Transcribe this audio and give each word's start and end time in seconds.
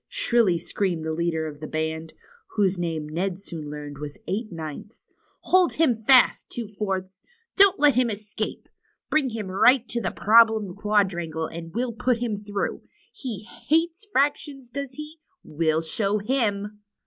shrilly 0.09 0.57
screamed 0.57 1.05
the 1.05 1.11
leader 1.13 1.45
of 1.45 1.59
the 1.59 1.67
band, 1.67 2.13
whose 2.55 2.79
name 2.79 3.07
Ned 3.07 3.37
soon 3.37 3.69
learned 3.69 3.97
Avas 3.97 4.17
Eight 4.27 4.51
Ninths, 4.51 5.07
Hold 5.41 5.73
him 5.73 5.95
fast. 5.95 6.49
Two 6.49 6.67
Fourths. 6.67 7.21
Don't 7.55 7.77
let 7.79 7.93
him 7.93 8.09
escape. 8.09 8.67
Bring 9.11 9.29
him 9.29 9.45
right 9.45 9.81
up 9.81 9.87
to 9.89 10.11
Problem 10.11 10.73
Quadrangle, 10.75 11.45
and 11.45 11.71
we'll 11.75 11.93
put 11.93 12.17
him 12.17 12.35
through. 12.35 12.81
He 13.13 13.43
Hiates' 13.47 14.07
fractions, 14.11 14.71
does 14.71 14.93
he? 14.93 15.19
We'll 15.43 15.83
show 15.83 16.17
him!" 16.17 16.79